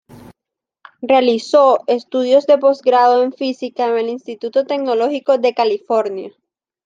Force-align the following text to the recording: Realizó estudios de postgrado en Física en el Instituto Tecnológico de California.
Realizó 1.03 1.83
estudios 1.85 2.47
de 2.47 2.57
postgrado 2.57 3.21
en 3.21 3.33
Física 3.33 3.85
en 3.85 3.99
el 3.99 4.09
Instituto 4.09 4.65
Tecnológico 4.65 5.37
de 5.37 5.53
California. 5.53 6.31